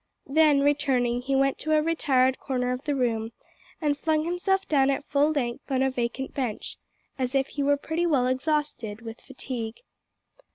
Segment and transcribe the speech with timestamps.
[0.25, 3.33] Then, returning, he went to a retired corner of the room,
[3.79, 6.77] and flung himself down at full length on a vacant bench,
[7.19, 9.81] as if he were pretty well exhausted with fatigue.